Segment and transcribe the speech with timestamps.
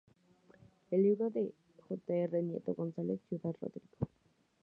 [0.89, 1.53] El libro de
[1.87, 2.01] J.
[2.15, 2.41] R.
[2.41, 4.09] Nieto González: "Ciudad Rodrigo.